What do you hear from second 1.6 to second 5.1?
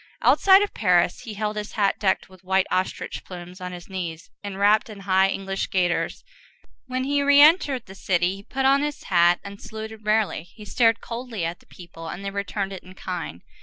hat decked with white ostrich plumes on his knees enwrapped in